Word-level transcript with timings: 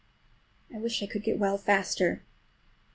I 0.73 0.79
wish 0.79 1.03
I 1.03 1.05
could 1.05 1.21
get 1.21 1.37
well 1.37 1.59
faster. 1.59 2.23